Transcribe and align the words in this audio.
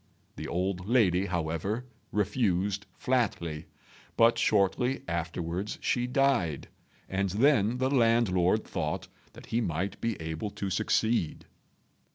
The 0.35 0.47
old 0.47 0.87
lady, 0.89 1.27
however, 1.27 1.85
refused 2.11 2.87
flatly; 2.97 3.67
but 4.17 4.39
shortly 4.39 5.03
afterwards 5.07 5.77
she 5.79 6.07
died, 6.07 6.69
and 7.07 7.29
then 7.29 7.77
the 7.77 7.91
landlord 7.91 8.63
thought 8.65 9.07
that 9.33 9.45
he 9.53 9.61
might 9.61 10.01
be 10.01 10.19
able 10.19 10.49
to 10.49 10.71
succeed. 10.71 11.45